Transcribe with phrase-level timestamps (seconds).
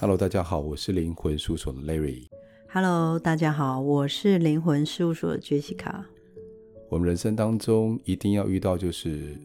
[0.00, 2.28] Hello，大家好，我是灵魂事务所的 Larry。
[2.72, 6.04] Hello，大家好，我是灵魂事务所的 Jessica。
[6.88, 9.36] 我们人生当中一定要遇到就是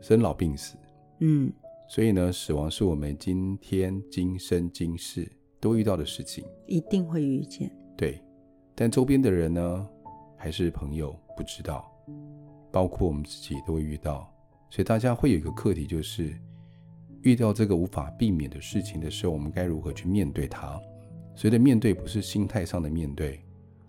[0.00, 0.76] 生老病死，
[1.18, 1.52] 嗯，
[1.88, 5.28] 所以呢，死亡是我们今天今生今世
[5.58, 7.68] 都遇到的事情，一定会遇见。
[7.96, 8.22] 对，
[8.76, 9.88] 但周边的人呢，
[10.36, 11.84] 还是朋友不知道，
[12.70, 14.32] 包括我们自己都会遇到，
[14.70, 16.32] 所以大家会有一个课题就是。
[17.22, 20.80] 遇到这个无法避免的事情的时候，我们该如何去面对它？
[21.34, 23.44] 所谓的面对，不是心态上的面对，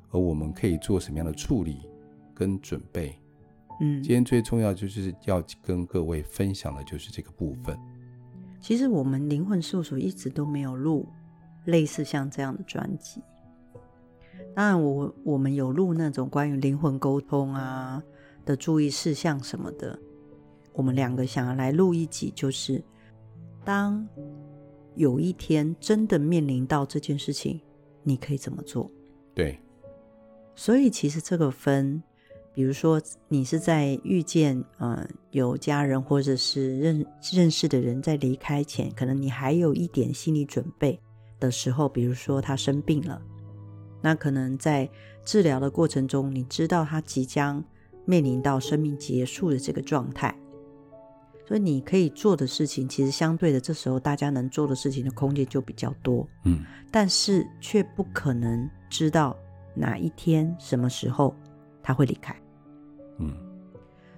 [0.10, 1.78] 而我们可以做什么样的处理
[2.34, 3.16] 跟准备？
[3.80, 7.78] 嗯，今天最重要就是要跟各位分享的就是这个部分。
[8.60, 11.08] 其实我们灵魂事务所一直都没有录
[11.66, 13.22] 类似像这样的专辑。
[14.56, 18.04] 当然我，我我们有录那种关于灵魂沟通啊
[18.44, 19.98] 的注意事项什么的。
[20.74, 22.84] 我们两个想要来录一集，就是。
[23.68, 24.08] 当
[24.96, 27.60] 有一天真的面临到这件事情，
[28.02, 28.90] 你可以怎么做？
[29.36, 29.60] 对，
[30.56, 32.02] 所以其实这个分，
[32.54, 40.98] 比如说你是在遇见呃有家人或者是认认识的人在离开前，可能你还有一点心理准备
[41.38, 43.22] 的时候，比如说他生病了，
[44.02, 44.90] 那可能在
[45.26, 47.62] 治疗的过程中，你知道他即将
[48.06, 50.34] 面临到生命结束的这个状态。
[51.48, 56.28] 所以你可以做的事情，其实相对的，这时候大家能做的事情的空间就比较多。
[56.44, 56.60] 嗯，
[56.92, 59.34] 但是却不可能知道
[59.74, 61.34] 哪一天、什么时候
[61.82, 62.36] 他会离开。
[63.20, 63.34] 嗯，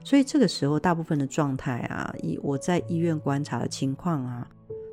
[0.04, 4.50] 所以这个时候大部分的状态啊，以我在医院观察的情况啊，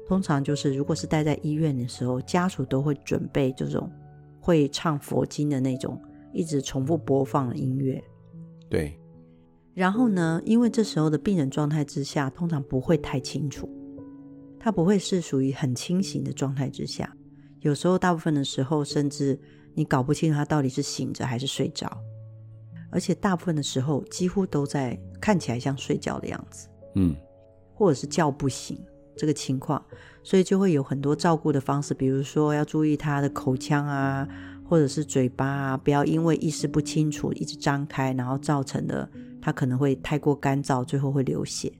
[0.06, 3.90] 通常就是如果是待在医院的时候，家属都会准备这种
[4.42, 5.98] 会唱佛经的那种，
[6.34, 8.04] 一直重复播放的音乐。
[8.68, 8.94] 对。
[9.76, 13.68] 然后呢，因为这时候的病人状态之下，通常不会太清楚，
[14.58, 17.14] 他不会是属于很清醒的状态之下。
[17.60, 19.38] 有时候，大部分的时候，甚至
[19.74, 21.94] 你搞不清楚他到底是醒着还是睡着，
[22.90, 27.14] 而且大部分的时候，几乎都在看起来像睡觉的样子，嗯，
[27.74, 28.78] 或者是叫不醒
[29.14, 29.84] 这个情况，
[30.22, 34.26] 所以就会有很多照顾的方式，比如说要注意他的口腔啊，
[34.68, 39.08] 或者是嘴巴啊，不要因为意识不清楚一直张开，然后造成的。
[39.40, 41.72] 它可能会太过干燥，最后会流血。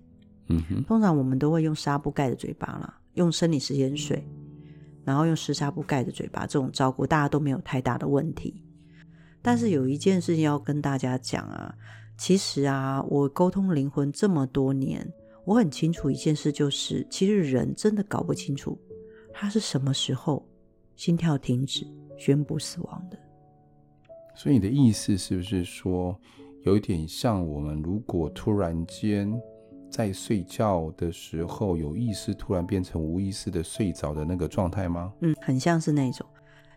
[0.49, 4.25] 嗯哼，通常我们都会用纱布盖着嘴巴啦，用生理食盐水，
[5.05, 8.63] 然后用湿纱布盖着嘴巴，这种照顾大家都没有太大的问题。
[9.43, 11.75] 但是有一件事情要跟大家讲啊，
[12.17, 15.05] 其实啊，我沟通灵魂这么多年，
[15.45, 18.79] 我很清楚一件事，就是其实人真的搞不清楚
[19.33, 20.49] 他是什么时候
[20.95, 21.85] 心跳停止
[22.17, 23.19] 宣布死亡的。
[24.35, 26.19] 所以你的意思是不是说？
[26.65, 29.33] 有一点像我们，如果突然间
[29.89, 35.13] 在睡觉的时候有意识，突然变成无意识的睡着的那个状态吗？
[35.21, 36.27] 嗯，很像是那种。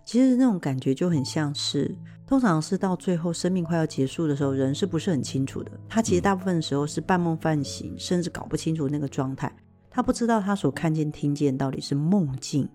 [0.06, 5.72] 其实那种感觉就很像是，通常是到最后生命快要结束的时候，人是不是很清楚的？
[5.88, 9.52] 他其实大部分的时候是半梦半醒，甚至搞不清楚那个状态。
[9.90, 12.70] 他不知道他所看见、听见到底是梦境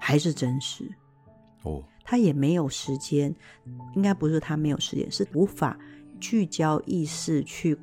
[0.00, 0.88] 还是真实。
[1.66, 3.34] 哦，他也没有时间，
[3.94, 5.78] 应该不是他没有时间，是无法。
[6.18, 7.76] 聚焦意识去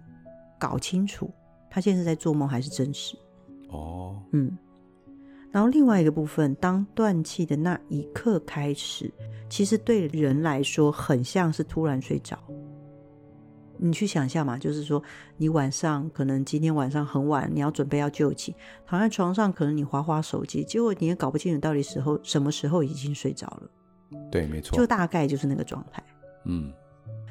[0.57, 1.29] 搞清楚，
[1.69, 3.15] 他现在是在做梦还是真实？
[3.69, 4.57] 哦，嗯。
[5.51, 9.13] 然后另外一个部分，当断气的那一刻开始，
[9.49, 12.39] 其实对人来说很像是突然睡着。
[13.85, 15.03] 你去想象嘛，就是说
[15.35, 18.55] 你晚上可能今天晚上很晚，你要准备要就寝，
[18.85, 23.69] 躺在床上，可能你划划手机，结果你也搞不清楚到底时候什么时候已经睡着了。
[24.31, 26.01] 对，没错，就大概就是那个状态。
[26.45, 26.71] 嗯。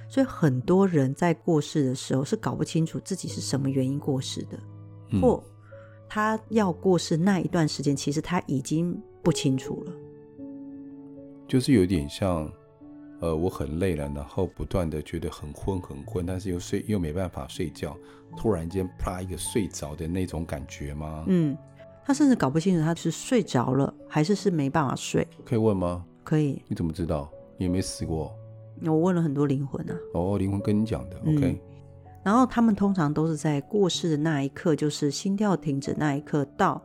[0.09, 4.59] 所以很多人在过世的时候是搞不清楚自己是什么原因过世的，
[5.09, 5.43] 嗯、或
[6.07, 9.93] 他要过世那一段时间，其实他已经不清楚了。
[11.49, 12.53] 就是有点像，
[13.23, 17.97] 呃，我很累了，然后不断的觉得很困很困，但是又睡又没办法睡觉，
[18.37, 21.25] 突然间啪一个睡着的那种感觉吗？
[21.29, 21.57] 嗯，
[22.05, 25.27] 他甚至搞不清楚他是睡着了还是是没办法睡。
[25.45, 26.05] 可以问吗？
[26.25, 26.61] 可以。
[26.67, 27.31] 你怎么知道？
[27.57, 28.37] 你有没有死过？
[28.85, 31.63] 我问了很多灵魂啊，哦，灵魂跟你讲的，OK。
[32.25, 36.83] 然后他们通常都是在过世的那一刻，就是心跳停止那一刻，到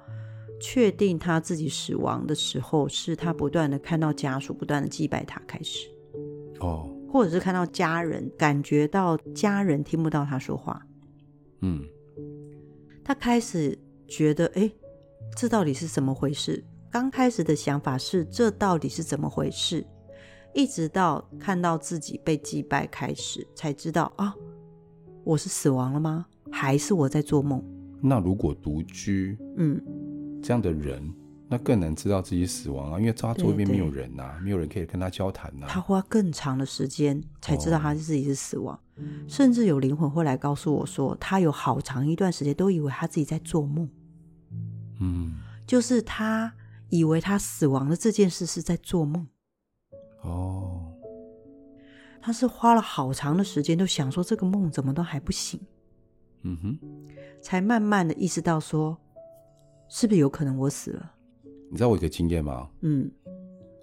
[0.59, 5.87] 确定他自己死亡的时候，是他不断的看到家属不断的祭拜他开始，
[6.59, 10.85] 哦，或者是看到家人，感觉到家人听不到他说话，
[11.61, 11.81] 嗯，
[13.03, 13.77] 他开始
[14.07, 14.71] 觉得，哎，
[15.35, 16.63] 这到底是怎么回事？
[16.89, 19.85] 刚开始的想法是，这到底是怎么回事？
[20.53, 24.33] 一直到看到自己被击败开始，才知道啊，
[25.23, 26.25] 我是死亡了吗？
[26.51, 27.63] 还是我在做梦？
[28.01, 29.79] 那如果独居，嗯，
[30.41, 31.03] 这样的人
[31.49, 35.69] 那更难知道自己死亡啊，因为他周边没有人呐、啊，没有人可以跟他交谈呐、啊。
[35.69, 43.89] 他花更长的时间才知道他自己是死亡，哦、甚至有灵魂会来告诉我说，他有好长一段时间都以为他自己在做梦。
[44.99, 45.35] 嗯，
[45.65, 46.53] 就是他
[46.89, 49.25] 以为他死亡的这件事是在做梦。
[50.23, 50.91] 哦，
[52.21, 55.59] 他是花了好长的时间都想说这个梦怎么都还不醒。
[56.41, 56.79] 嗯哼，
[57.41, 58.97] 才慢慢的意识到说，
[59.87, 61.13] 是不是有可能我死了？
[61.69, 62.69] 你知道我有个经验吗？
[62.81, 63.11] 嗯，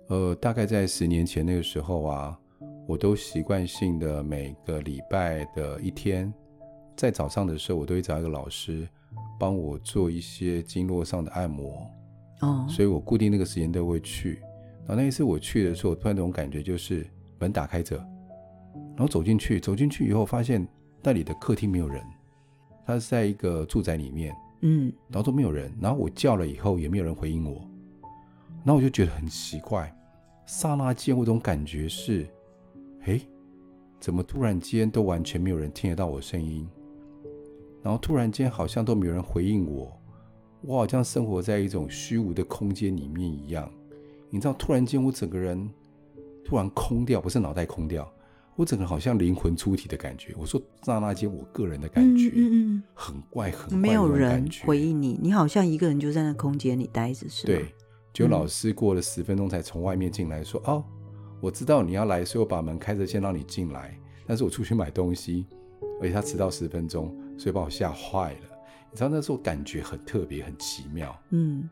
[0.08, 2.38] 呃，大概在十年前那个时候啊，
[2.86, 6.32] 我都习惯性的每个礼拜的一天，
[6.96, 8.88] 在早上的时候，我都会找一个老师
[9.38, 11.86] 帮我做一些经络上的按摩。
[12.40, 14.40] 哦，所以我固定那个时间都会去。
[14.86, 17.06] 然后那一次我去的时候，我突然那种感觉就是
[17.38, 17.96] 门打开着，
[18.96, 20.66] 然后走进去，走进去以后发现
[21.02, 22.02] 那里的客厅没有人，
[22.86, 27.62] 他是在一个住宅里面，嗯，然后都没有人，然后我叫了以后也没有人回应我。
[28.64, 29.94] 然后我就觉得很奇怪，
[30.46, 32.26] 刹那间我这种感觉是，
[33.04, 33.20] 诶，
[34.00, 36.66] 怎么突然间都完全没有人听得到我声音？
[37.82, 39.92] 然后突然间好像都没有人回应我，
[40.62, 43.70] 我好像生活在一种虚无的空间里面一样。
[44.30, 45.70] 你知道，突然间我整个人
[46.42, 48.10] 突然空掉，不是脑袋空掉，
[48.56, 50.34] 我整个好像灵魂出体的感觉。
[50.38, 57.52] 我说刹那间，我个人的感觉，嗯嗯，很怪，很怪，没有人回应你，你好像一个人就在那空间里待着，是吗？
[57.54, 57.74] 对。
[58.14, 60.84] 就老师过了十分钟才从外面进来，说：“哦，
[61.40, 63.98] 我知道你要来，所以我把门开着，先让你进来。
[64.24, 65.48] 但是我出去买东西，
[66.00, 68.40] 而且他迟到十分钟，所以把我吓坏了。
[68.92, 71.12] 你知道那时候感觉很特别，很奇妙。
[71.30, 71.68] 嗯，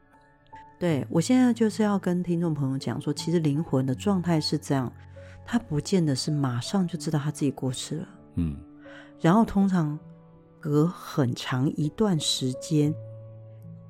[0.81, 4.93] 对，我现在就是要跟听众朋友讲说，其实灵魂的状态是这样，
[5.47, 8.09] 他不见得是马上就知道他自己过世了。
[8.35, 8.57] 嗯，
[9.21, 9.97] 然后通常
[10.59, 12.93] 隔很长一段时间。”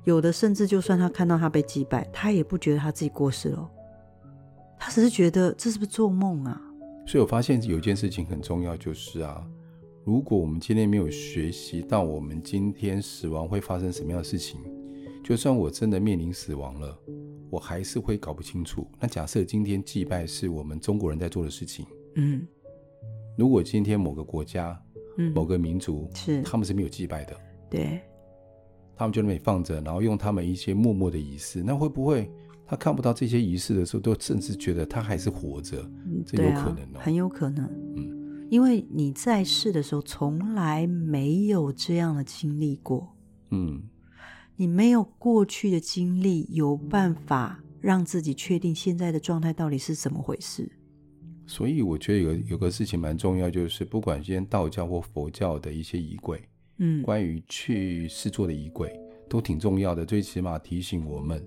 [0.03, 3.69] 有的甚至就算他看到他被击败，他也不觉得他自己过世了，
[4.77, 6.61] 他只是觉得这是不是做梦啊？
[7.05, 9.45] 所以我发现有一件事情很重要，就是啊，
[10.03, 14.59] 如果我们今天没有学习到我们今天死亡会发生什么样的事情，
[15.23, 16.97] 就算我真的面临死亡了，
[17.49, 18.85] 我还是会搞不清楚。
[18.99, 21.85] 那假设今天祭拜是我们中国人在做的事情，
[22.15, 22.45] 嗯，
[23.37, 24.77] 如果今天某个国家，
[25.17, 27.37] 嗯，某个民族是他们是没有祭拜的，
[27.69, 28.01] 对。
[29.03, 32.31] 他们就那里放着，然后用他们一些默默的仪式，那会不会
[32.65, 35.81] 他看不到这些仪式的时候，都甚至觉得他还是活着？
[36.05, 37.65] 嗯，这有可能哦，很有可能。
[37.97, 43.13] 嗯，因为你在世的时候从来没有这样的经历过。
[43.51, 43.83] 嗯，
[44.55, 50.71] 你没有过去的经历，有办法让自己确定现在的状态到底是怎么回事？
[51.45, 56.41] 所以我觉得有有个事情蛮重要，就是不管今天道教或佛教的一些仪轨。
[56.77, 58.99] 嗯，关于去试做的仪轨
[59.29, 61.45] 都挺重要的，最起码提醒我们，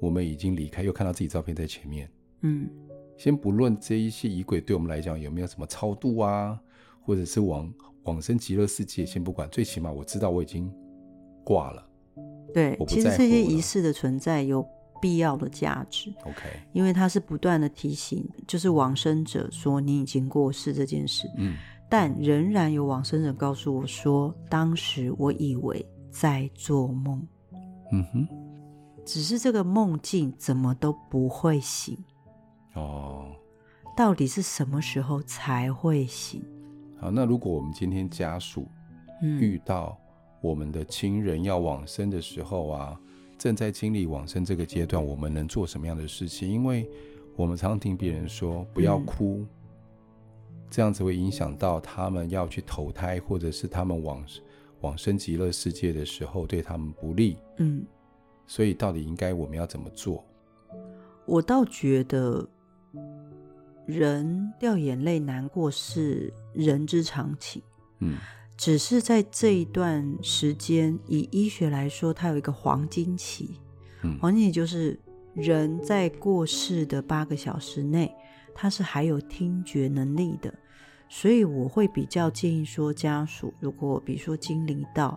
[0.00, 2.10] 我们已经离开，又看到自己照片在前面。
[2.40, 2.68] 嗯，
[3.16, 6.58] 先不论这一些仪轨对我们来讲有没有什么超度啊，
[7.02, 7.72] 或者是往
[8.04, 10.72] 往生极乐世界，先不管，最起码我知道我已经
[11.44, 11.86] 挂了。
[12.52, 14.66] 对，其实这些仪式的存在有
[15.00, 16.12] 必要的价值。
[16.24, 21.28] OK，因为它是不断的提醒，就是往生者说你已经过世这件事。
[21.36, 21.56] 嗯。
[21.96, 27.24] 但仍然有往生者告诉我说：“当时我以为在做梦，
[27.92, 28.28] 嗯哼，
[29.06, 31.96] 只是这个梦境怎么都不会醒。
[32.74, 33.30] 哦，
[33.96, 36.42] 到底是什么时候才会醒？
[36.98, 38.66] 好，那如果我们今天家属
[39.22, 39.96] 遇到
[40.40, 43.06] 我们的亲人要往生的时候啊，嗯、
[43.38, 46.48] 正在经历往生这个阶段，我们能做什么样的事情？
[46.48, 46.90] 因为
[47.36, 49.46] 我们常常听别人说不要哭。
[50.74, 54.24] 嗯”这样子会影响到他们要去投胎，或者是他们往
[54.80, 57.38] 往生极乐世界的时候，对他们不利。
[57.58, 57.84] 嗯，
[58.46, 60.24] 所以到底应该我们要怎么做？
[61.26, 62.46] 我倒觉得，
[63.86, 67.62] 人掉眼泪难过是人之常情。
[68.00, 68.16] 嗯，
[68.56, 73.60] 只是在这一段时间，以医学来说，它有一个黄金期。
[74.02, 74.98] 嗯，黄金期就是
[75.34, 78.12] 人在过世的八个小时内，
[78.54, 80.52] 他是还有听觉能力的。
[81.16, 85.16] 所以我会比较建议说，家属如果比如说经历到，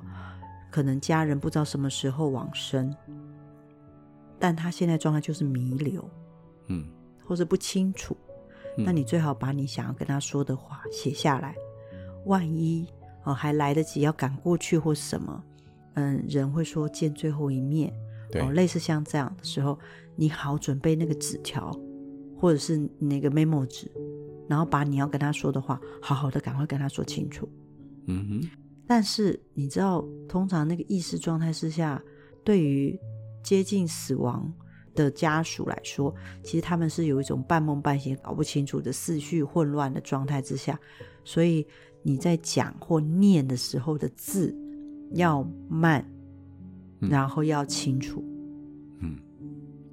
[0.70, 2.96] 可能家人不知道什么时候往生，
[4.38, 6.08] 但他现在状态就是弥留，
[6.68, 6.88] 嗯，
[7.26, 8.16] 或者不清楚，
[8.78, 11.56] 那你最好把你想要跟他说的话写下来，
[12.26, 12.88] 万一
[13.24, 15.44] 哦还来得及要赶过去或什么，
[15.96, 17.92] 嗯，人会说见最后一面，
[18.32, 19.80] 对哦，类似像这样的时候，
[20.16, 21.76] 你好准备那个纸条，
[22.38, 23.92] 或者是那个 memo 纸。
[24.48, 27.48] 然后把你要跟他说的话，好好的赶快跟他说清楚。
[28.06, 28.50] 嗯哼。
[28.88, 32.02] 但是你知道，通常那个意识状态之下，
[32.44, 32.98] 对于
[33.44, 34.52] 接近死亡，
[34.96, 40.80] 的家属来说，其实他们是有一种半梦半醒、搞不清楚的思绪混乱的状态之下，
[41.26, 41.68] 所以
[42.02, 44.56] 你在讲或念的时候的字
[45.12, 46.04] 要慢，
[47.02, 48.24] 嗯、然后要清楚，
[49.02, 49.18] 嗯，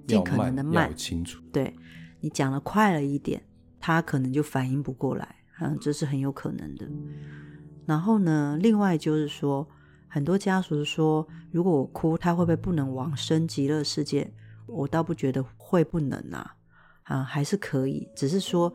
[0.07, 1.43] 尽可能的慢，清楚。
[1.53, 1.75] 对，
[2.21, 3.43] 你讲的快了一点，
[3.87, 6.89] 他可能就反应不过来，嗯，这是很有可能的。
[7.85, 9.69] 然后呢，另外就是说，
[10.09, 14.33] 很多家属说，如果我哭，他会不会不能往生极乐世界？
[14.67, 16.57] 我倒不觉得会不能啊，
[17.03, 18.73] 啊，还是可以，只是说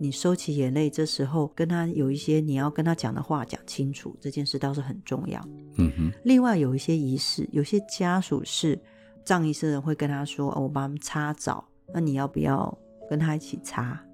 [0.00, 5.40] 你收起眼泪，这时候跟他有一些你要跟他讲的话讲清楚，这件事倒是很重要。
[5.76, 6.12] 嗯哼。
[6.24, 8.76] 另外有一些仪式，有些家属是
[9.24, 12.76] 葬仪社人会跟他说：“哦，我帮他们擦澡，那你要不要
[13.08, 14.04] 跟他一起擦？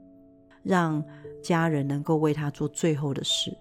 [0.65, 1.05] 让
[1.43, 3.57] 家人能够为他做最后的事。”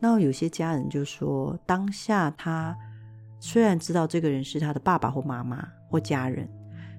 [0.00, 2.76] 那有些家人就说，当下他
[3.38, 6.48] 虽然知道这个人是他的爸爸或妈妈或家人，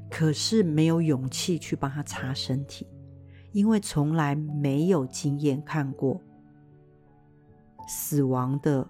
[0.10, 2.88] 可是没有勇气去帮他擦身体，
[3.52, 6.22] 因为从来没有经验看过
[7.90, 8.88] 死亡的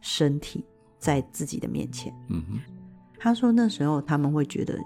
[0.00, 0.64] 身体
[0.98, 2.10] 在自己的面前。
[2.30, 2.60] 嗯哼，
[3.18, 4.78] 他说那时候他们会觉得，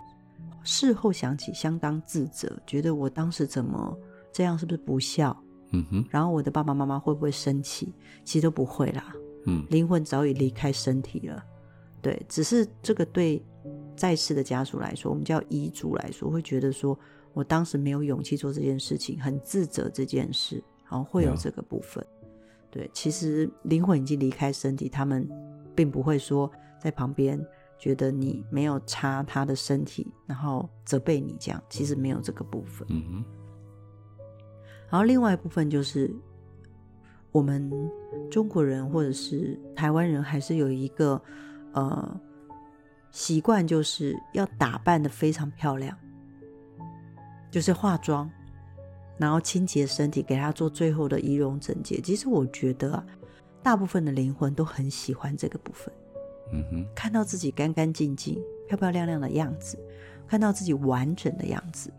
[0.64, 3.97] 事后想起相当自责，觉得我当时怎么
[4.32, 5.36] 这样，是不是不孝？
[5.74, 7.94] 嗯哼，然后我的爸爸妈妈会不会生气？
[8.24, 9.14] 其实都不会啦。
[9.46, 11.42] 嗯，灵魂早已离开身体了。
[12.00, 13.42] 对，只是这个对
[13.96, 16.98] 在世的家属来说，我们叫遗嘱来说，会觉得说
[17.32, 22.04] 我当时没有勇气做这件事情，很自责这件事，然后会有这个部分。
[22.22, 22.28] 嗯、
[22.70, 25.28] 对，其实灵魂已经离开身体，他们
[25.74, 27.40] 并不会说在旁边
[27.78, 32.86] 觉得你没有插他的身体，然后责备你这样，其实没有这个部分。
[32.90, 33.24] 嗯哼。
[34.92, 36.14] 然后另外一部分就是，
[37.30, 37.72] 我们
[38.30, 41.18] 中国人或者是台湾人，还是有一个
[41.72, 42.20] 呃
[43.11, 45.96] 习惯，就是要打扮的非常漂亮，
[47.50, 48.30] 就是化妆，
[49.16, 51.99] 然后清洁身体，给他做最后的仪容整洁。
[51.99, 53.06] 其实我觉得啊，
[53.62, 55.90] 大部分的灵魂都很喜欢这个部分。
[56.52, 59.78] 嗯哼，看到自己干干净净、漂漂亮亮的样子，
[60.28, 61.90] 看到自己完整的样子。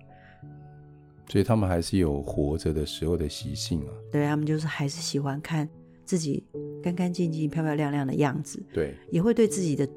[1.30, 3.92] 所以他们还是有活着的时候的习性啊。
[4.12, 5.68] 对，他们就是还是喜欢看
[6.06, 6.46] 自己
[6.82, 8.64] 干干净净、漂漂亮亮的样子。
[8.74, 9.88] 对，也会对自己的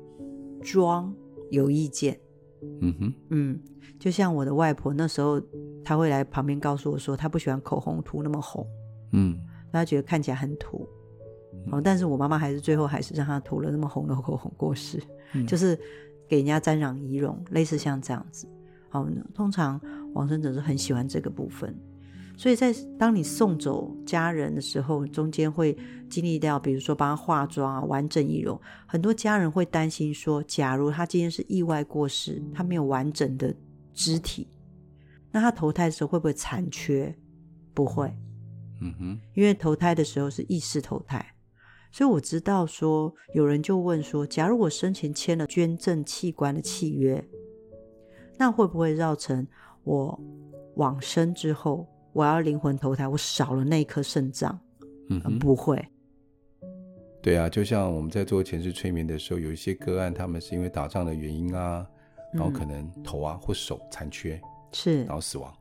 [0.62, 1.12] 妆
[1.50, 2.18] 有意见。
[2.80, 3.60] 嗯哼，嗯，
[3.98, 5.40] 就像我的外婆那时候，
[5.84, 8.66] 她会来旁边告诉我说，她不喜欢口红涂那么红。
[9.12, 9.38] 嗯，
[9.70, 10.88] 她觉得看起来很土。
[11.70, 15.02] 哦，但是我妈妈还是最后还是让她涂了那么红的口红过世，
[15.34, 15.78] 嗯，就是
[16.28, 18.48] 给人家沾染仪容，类似像这样子。
[19.04, 19.80] 好，通常。
[20.14, 21.78] 往生者是很喜欢这个部分，
[22.38, 25.76] 所以在当你送走家人的时候，中间会
[26.08, 28.58] 经历掉，比如说帮他化妆啊、完整仪容。
[28.86, 33.54] 很多家人会担心说，假如他今天是意外过世，他没有完整的
[33.92, 34.48] 肢体，
[35.30, 37.14] 那他投胎的时候会不会残缺？
[37.74, 38.10] 不会，
[38.80, 41.34] 嗯哼，因为投胎的时候是意识投胎，
[41.92, 47.22] 所以我知道说，有人就问说，假如我生前签了捐赠器官的契约，
[48.38, 49.46] 那会不会造成？
[49.84, 50.20] 我
[50.74, 54.58] 往生之后，我要灵魂投胎，我少了那一颗肾脏，
[55.08, 55.80] 嗯，不会。
[57.22, 61.86] 对啊，就像我们在做前世催眠的时候，有一些个案，他们是因为打仗的原因啊，
[62.32, 64.40] 然后可能头啊或手残缺，
[64.72, 65.54] 是，然后死亡，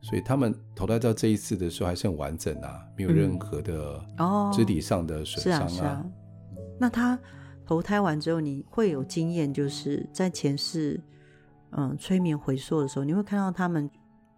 [0.00, 5.68] 所以他们投胎到这一次的时候还是很完整啊，没有任何的哦肢体上的损伤啊。
[5.68, 6.06] 是啊，是啊。
[6.78, 7.18] 那他
[7.66, 11.00] 投胎完之后，你会有经验，就是在前世。
[11.72, 13.90] 嗯，催眠回溯的时候，你会看到他们，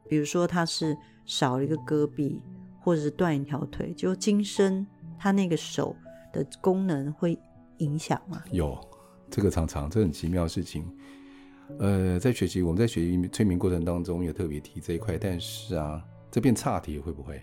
[0.08, 2.40] 比如说他是少了一个胳臂，
[2.80, 4.86] 或者是断一条腿，就今生
[5.18, 5.94] 他那个手
[6.32, 7.38] 的功能会
[7.78, 8.42] 影响吗？
[8.50, 8.78] 有，
[9.30, 10.84] 这个常常这很奇妙的事情。
[11.78, 15.16] 呃，在学习我们在学习催眠过程当中，也特别提这一块。
[15.16, 17.40] 但是啊，这边岔题会不会？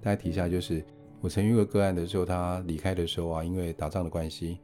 [0.00, 0.84] 大家提一下，就是
[1.20, 4.60] 我曾遇过个案的时候，他离开的时候啊，因为打仗的关系，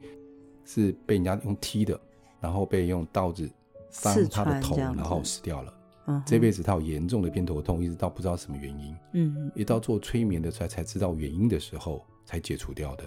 [0.63, 1.99] 是被人家用踢的，
[2.39, 3.49] 然后被用刀子。
[3.93, 5.73] 伤他的头，然后死掉了。
[6.07, 8.95] 嗯，这辈子他有严重的偏头痛，一直到不知道什么原因。
[9.13, 13.05] 嗯，一到做催眠的时候才知道原因的时候，才解除掉的。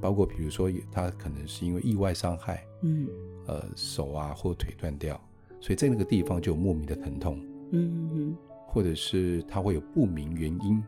[0.00, 3.06] 包括比如说，他可能是因为意外伤害，嗯，
[3.46, 5.20] 呃，手啊或腿断掉，
[5.60, 7.38] 所以在那个地方就有莫名的疼痛。
[7.72, 8.36] 嗯嗯，
[8.66, 10.82] 或者是他会有不明原因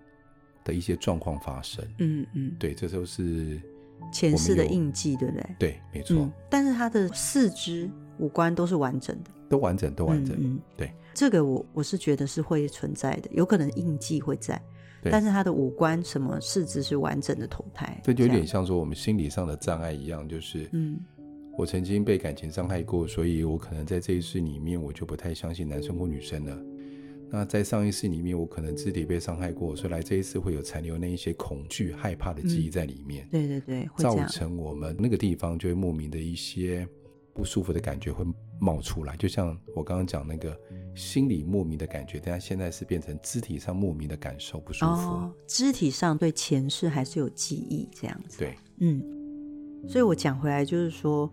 [0.64, 1.84] 的一些状况发生。
[1.98, 3.60] 嗯嗯，对，这都是
[4.12, 5.56] 前世的印记，对不对？
[5.58, 6.16] 对，没错。
[6.16, 7.90] 嗯，但是他的四肢。
[8.20, 10.36] 五官都是完整的，都完整，都完整。
[10.40, 14.60] 嗯，对，这个我我是觉得是会存在的，有可能印记会在，
[15.04, 20.98] 但是他的五官什么四肢是完整的投胎，这就有点像说我们心理上的障碍一样，就是，嗯，
[21.56, 26.60] 我曾经被感情伤害过，所以我可能在这一世里面，我就不太相信男生或女生了。
[27.30, 33.26] 那在上一世里面，我可能肢体被伤害过，所以来这一次会有残留那一些恐惧、害怕的记忆在里面。
[33.26, 36.88] 嗯、对对对，造成我们那个地方就会莫名的一些
[37.34, 38.24] 不舒服的感觉会
[38.60, 40.58] 冒出来，就像我刚刚讲那个
[40.94, 45.10] 心里莫名的感觉，但现在是变成肢体上莫名的感受不舒服。
[45.10, 48.38] 哦，肢体上对前世还是有记忆这样子。
[48.38, 49.02] 对，嗯，
[49.86, 51.30] 所以我讲回来就是说。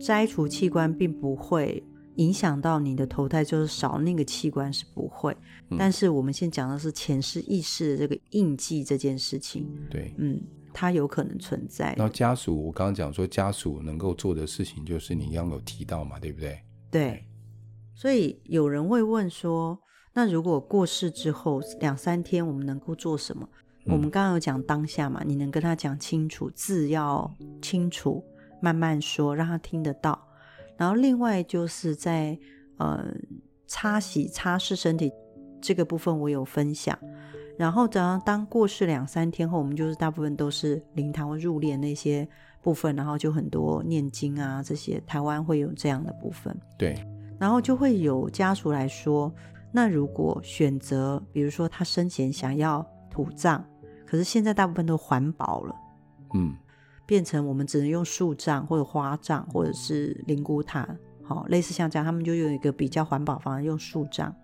[0.00, 1.80] 摘除器官并不会
[2.16, 5.36] 影响到你的投胎，就是少那个器官是不会。
[5.70, 9.66] 嗯、但是我们先讲的是前世意识的这个印记这件事情。
[9.90, 10.40] 对，嗯，
[10.72, 11.94] 它有可能存在。
[11.96, 16.60] 然后家属，我刚刚讲说家属能够做的事情，就是你刚刚有提到嘛，对不对？
[16.90, 17.24] 对。
[17.94, 19.78] 所以有人会问说，
[20.14, 23.48] 那如果过世之后两三天，我们能够做什么？
[23.86, 28.24] 嗯、我们刚刚有讲当下嘛，你能跟他讲清楚，字要清楚。
[28.60, 30.28] 慢慢说，让他听得到。
[30.76, 32.38] 然后另外就是在
[32.78, 33.04] 呃
[33.66, 35.12] 擦洗、擦拭身体
[35.60, 36.98] 这个部分，我有分享。
[37.58, 42.26] 然后等当过世两三天后，我们就是大部分都是灵堂入殓那些
[42.62, 46.58] 部分，然后就很多念经啊这些，台湾会有这样的部分。
[46.78, 46.96] 对。
[47.38, 49.32] 然后就会有家属来说，
[49.70, 53.62] 那如果选择，比如说他生前想要土葬，
[54.06, 55.76] 可是现在大部分都环保了。
[56.34, 56.54] 嗯。
[57.04, 60.88] 变成我们只能用树葬或者花葬或者是灵骨塔，
[61.22, 64.34] 好，类似像这样，他们就用一个比较环保方案，用树葬。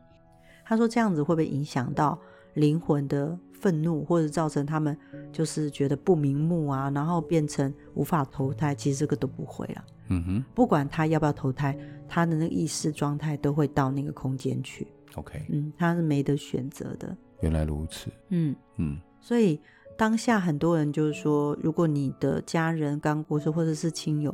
[0.65, 2.19] 他说这样子会不会影响到
[2.55, 4.97] 灵魂的愤怒，或者造成他们
[5.33, 8.75] 就是觉得不瞑目啊，然后变成无法投胎？
[8.75, 9.85] 其实这个都不会了。
[10.09, 14.87] 嗯哼，不管他要不要投胎，他的那个意识状态都会到那个空间去。
[15.15, 17.17] OK，嗯，他是没得选择的。
[17.41, 18.11] 原来如此。
[18.29, 19.61] 嗯嗯，所以。
[19.99, 24.33] 当下很多人就是说，如果你的家人刚过世或者是亲友，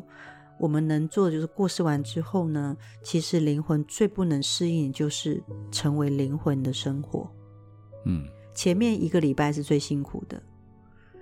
[0.59, 7.29] 我们能做的就是过世完之后呢，其实灵魂最不能适应就是成为灵魂的生活。
[8.05, 10.41] 嗯，前面一个礼拜是最辛苦的，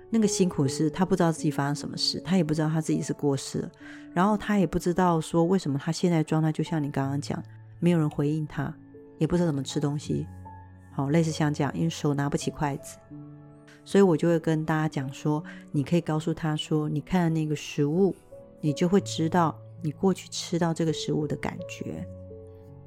[0.09, 3.71] 那个辛苦是他不知道自己发生什么事，他也不知道他自己是过世了，
[4.13, 7.41] 然后他也不知道说为什么他现在状态就像你刚刚讲，
[7.79, 8.75] 没有人回应他，
[9.19, 10.27] 也不知道怎么吃东西，
[10.91, 12.97] 好，类似像这样，因为手拿不起筷子。
[13.85, 18.15] 所以我就会跟大家讲说，你可以告诉他说，你看那个食物，
[18.61, 22.07] 你就会知道你过去吃到这个食物的感觉。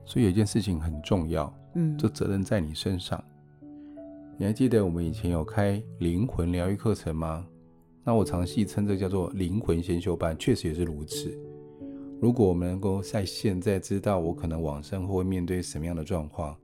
[0.05, 3.23] 所以有一件事情很重要，嗯，这责任在你身上。
[4.39, 7.47] 你还记得我们以前有开灵魂疗愈课程吗？
[8.05, 11.37] 那我常戏称这叫做灵魂先修班，确实也是如此。
[12.21, 16.57] 如果我们能够在现在知道我可能往生后会面对什么样的状况，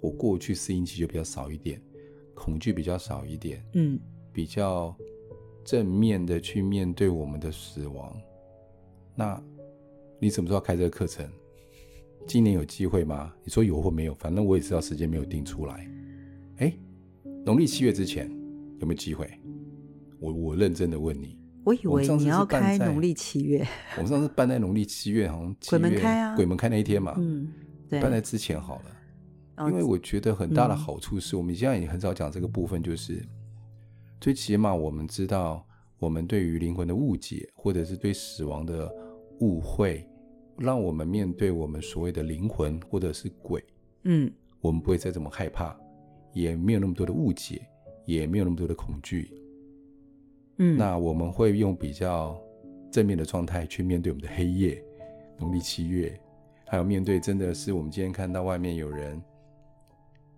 [0.00, 1.82] 我过去适应期就比较少一点。
[2.44, 3.98] 恐惧比较少一点，嗯，
[4.30, 4.94] 比较
[5.64, 8.14] 正面的去面对我们的死亡。
[9.14, 9.42] 那
[10.20, 11.26] 你什么时候开这个课程？
[12.26, 13.32] 今年有机会吗？
[13.42, 14.12] 你说有或没有？
[14.16, 15.88] 反正我也知道时间没有定出来。
[16.58, 16.70] 哎，
[17.46, 18.28] 农历七月之前
[18.78, 19.26] 有没有机会？
[20.20, 21.38] 我我认真的问你。
[21.64, 23.66] 我以为你要开农历七月。
[23.96, 27.14] 我们上次办在农历七月，好像鬼门开啊，鬼门开那一天嘛。
[27.16, 27.50] 嗯，
[27.88, 28.84] 对，办在之前好了。
[29.58, 33.24] 因为我觉得很大的好处是我们现在也很少讲这个部分，就是
[34.20, 35.64] 最起码我们知道，
[35.98, 38.92] 我们对于灵魂的误解，或者是对死亡的
[39.40, 40.04] 误会，
[40.58, 43.64] 让我们面对我们所谓的灵魂或者是鬼，
[44.02, 44.28] 嗯，
[44.60, 45.78] 我们不会再这么害怕，
[46.32, 47.64] 也没有那么多的误解，
[48.06, 49.30] 也没有那么多的恐惧，
[50.58, 52.36] 嗯，那我们会用比较
[52.90, 54.82] 正面的状态去面对我们的黑夜，
[55.38, 56.20] 农历七月，
[56.66, 59.22] 还有面对真的是我们今天看到外面有人。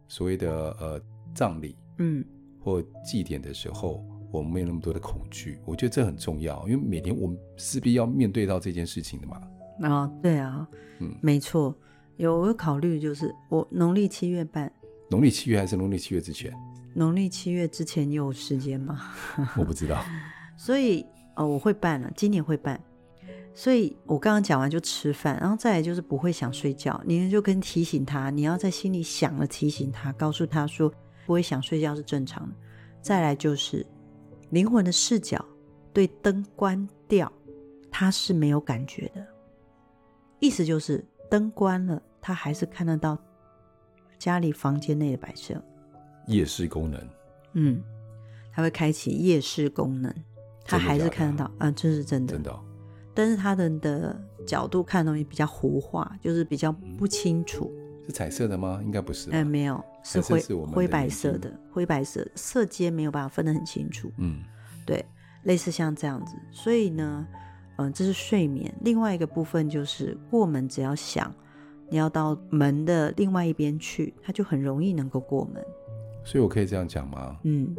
[0.09, 1.01] 所谓的呃
[1.35, 2.25] 葬礼，嗯，
[2.61, 5.59] 或祭典的时候，我们没有那么多的恐惧。
[5.64, 9.40] 我觉得这很重要，因为每天我们势必要面对到这件事情的嘛。
[9.83, 10.66] 啊、哦，对啊，
[11.01, 11.75] 嗯，没错。
[12.16, 14.73] 有我有考虑，就是我农历七月半，
[15.11, 16.51] 农历七月还是农历七月之前？
[16.95, 19.12] 农历七月之前有时间吗？
[19.59, 20.03] 我不知道。
[20.57, 22.81] 所以哦，我会办了，今年会办。
[23.59, 30.92] 所以我刚刚讲完就吃饭，然后再来就是不会想睡觉，你就跟提醒他，你要在心里想了提醒他，告诉他说
[31.25, 32.55] 不会想睡觉是正常的。
[33.01, 33.85] 再来就是
[34.51, 35.42] 灵魂的视角，
[35.90, 37.33] 对灯关掉，
[37.90, 39.27] 他是没有感觉的，
[40.38, 43.16] 意思就是灯关了，他还是看得到
[44.19, 45.55] 家里房间内的摆设。
[46.27, 47.09] 夜视功能，
[47.55, 47.83] 嗯，
[48.53, 50.14] 他会开启夜视功能，
[50.66, 52.35] 他还是看得到，啊，这是真的。
[52.35, 52.55] 真的。
[53.16, 57.72] 但是他的的角度看东西比较糊化，就是比较不清楚。
[58.07, 58.81] 是彩色的吗？
[58.85, 59.31] 应该不是。
[59.31, 64.12] 哎，没有，是灰灰白色的，灰白色色阶没有办法分得很清楚。
[64.18, 64.42] 嗯，
[64.87, 65.05] 对，
[65.44, 66.37] 类似像这样子。
[66.52, 67.26] 所以呢，
[67.79, 68.72] 嗯，这是睡眠。
[68.83, 71.35] 另外一个部分就是过门，只要想
[71.88, 75.64] 你要到门的另外一边去，它就很容易能够过门。
[76.24, 77.37] 所以我可以这样讲吗？
[77.42, 77.74] 嗯，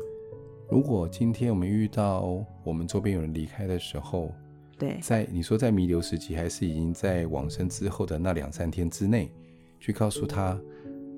[0.70, 4.34] 如果今天我们遇到我们周边有人离开的时候，
[4.78, 9.32] 对，在你说在弥留时期，还是已经在往生之后的那两三天之内，
[9.80, 10.60] 去告诉他，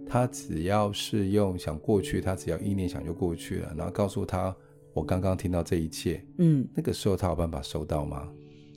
[0.07, 4.55] 他只要是用想过去，他只要意念想就过去了，然后告诉他
[4.93, 8.27] 我刚刚听到这一切，嗯，那个时候他有办法收到吗？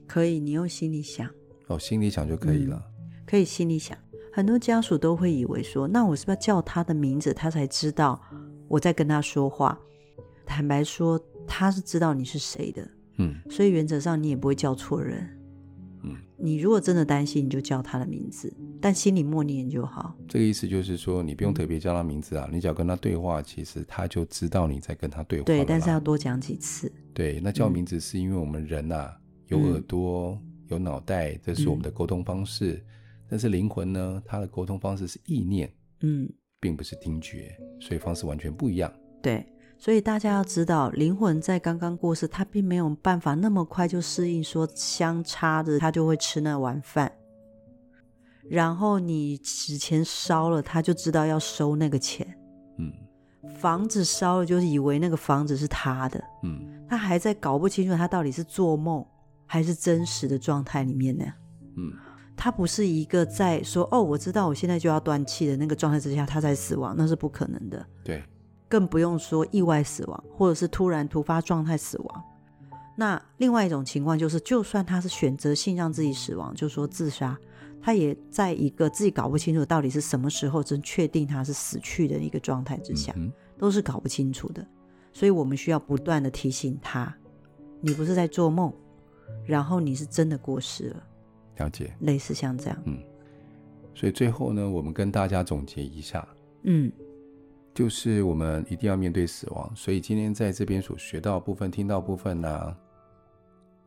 [0.07, 1.31] 可以，你用心里想，
[1.69, 3.97] 哦，心里想就可以了，嗯，可以心里想。
[4.33, 8.21] 很多家属都会以为说，那我是不是要叫他的名字，他才知道
[8.67, 9.79] 我在跟他说话？
[10.45, 12.87] 坦白说，他是知道你是谁的。
[13.17, 15.29] 嗯，所以原则上你也不会叫错人。
[16.05, 20.17] 嗯，你如果真的担心，你就叫他的名字，但心里默念就好。
[20.27, 25.45] 这个意思就是说，你不用特别叫他名字啊，你只要跟他对话，其实他就知道你在跟他对话。
[25.45, 26.91] 对，但是要多讲几次。
[27.15, 29.13] 对，那叫名字是因为我们人呐、
[29.47, 30.37] 有耳朵，
[30.69, 32.73] 有脑袋，这是我们的沟通方式。
[32.73, 32.85] 嗯、
[33.29, 38.93] 但是灵魂呢，它的沟通方式是意念，嗯，并不是听觉，所以方式完全不一样。
[39.23, 39.47] 对。
[39.83, 47.11] 所以大家要知道，灵魂在刚刚过世，他并没有办法那么快就适应，说相差着他就会吃那碗饭。
[48.49, 52.25] 然后你纸钱烧了，他就知道要收那个钱。
[52.79, 52.93] 嗯，
[53.57, 56.23] 房子烧了，就是以为那个房子是他的。
[56.45, 59.05] 嗯，他还在搞不清楚他到底是做梦
[59.47, 61.25] 还是真实的状态里面呢。
[61.77, 61.93] 嗯，
[62.37, 67.85] 他不是一个在说哦，我知道我现在就要断气的那个状态之下，他才死亡，那是不可能的。
[68.05, 68.23] 对。
[68.73, 72.25] 更不用说意外死亡，或者是突然突发状态死亡。
[72.97, 77.39] 那另外一种情况就是，就算他是选择性让自己死亡，就说自杀，
[77.83, 83.15] 他也在一个自己搞不清楚到底是什么时候真确定他是死去的一个状态之下，
[83.59, 84.67] 都是搞不清楚的。
[85.13, 87.15] 所以我们需要不断的提醒他：
[87.83, 88.73] 你不是在做梦，
[89.45, 91.03] 然后你是真的过世了。
[91.59, 92.83] 了解，类似像这样。
[92.87, 92.99] 嗯。
[93.95, 96.27] 所以最后呢，我们跟大家总结一下。
[96.63, 96.91] 嗯。
[97.75, 102.77] 就是我们一定要面对死亡，所以今天在这边所学到的部分、听到部分呢、啊，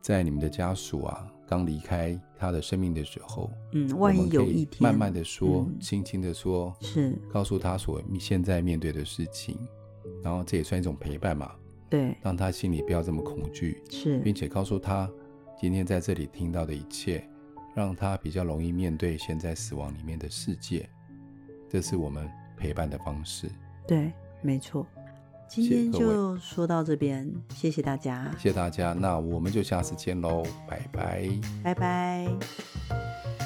[0.00, 7.16] 在你们的家属啊刚离开他的生命的时候，嗯，万一有一天，慢慢的说，嗯、轻轻的说，是。
[7.32, 9.56] 告诉他所现在面对的事情，
[10.22, 11.52] 然后这也算一种陪伴嘛，
[11.88, 15.08] 对，让他心里不要这么恐惧，是，并且告诉他
[15.60, 17.24] 今天在这里听到的一切，
[17.72, 20.90] 让他比较容易面对现在死亡里面的世界，
[21.68, 23.48] 这是我们陪伴的方式。
[23.86, 24.86] 对，没错。
[25.48, 28.92] 今天就说到这边，谢谢大家，谢谢大家。
[28.92, 31.28] 那我们就下次见喽，拜拜，
[31.62, 33.45] 拜拜。